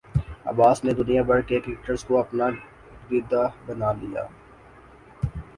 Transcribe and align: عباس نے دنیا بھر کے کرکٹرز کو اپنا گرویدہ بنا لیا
عباس 0.51 0.83
نے 0.85 0.91
دنیا 0.93 1.21
بھر 1.23 1.41
کے 1.49 1.59
کرکٹرز 1.59 2.03
کو 2.03 2.17
اپنا 2.19 2.45
گرویدہ 2.49 3.43
بنا 3.65 3.91
لیا 4.01 4.23